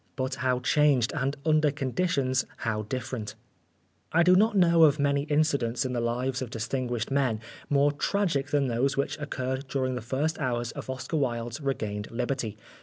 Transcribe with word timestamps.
But 0.15 0.33
how 0.41 0.61
changed, 0.61 1.13
and 1.15 1.37
under 1.45 1.69
conditions 1.69 2.43
how 2.57 2.81
different! 2.81 3.35
I 4.11 4.23
do 4.23 4.35
not 4.35 4.57
know 4.57 4.81
of 4.85 4.97
many 4.97 5.25
incidents 5.25 5.85
in 5.85 5.93
the 5.93 6.01
lives 6.01 6.41
of 6.41 6.49
distinguished 6.49 7.11
men 7.11 7.39
more 7.69 7.91
tragic 7.91 8.47
than 8.47 8.65
those 8.67 8.97
which 8.97 9.19
occurred 9.19 9.67
during 9.67 9.93
the 9.93 10.01
first 10.01 10.39
hours 10.39 10.71
of 10.71 10.89
Oscar 10.89 11.17
Wilde's 11.17 11.61
regained 11.61 12.09
liberty. 12.09 12.57